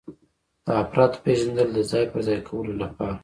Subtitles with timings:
[0.65, 3.15] د افرادو پیژندل د ځای پر ځای کولو لپاره.